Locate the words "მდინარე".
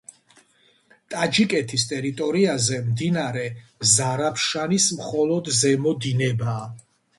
2.87-3.45